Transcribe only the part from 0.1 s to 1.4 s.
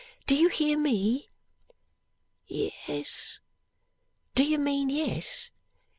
Do you hear me?'